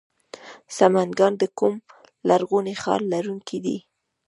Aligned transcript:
سمنګان 0.77 1.33
د 1.37 1.43
کوم 1.57 1.75
لرغوني 2.27 2.75
ښار 2.81 3.01
لرونکی 3.13 3.57
دی؟ 3.65 3.77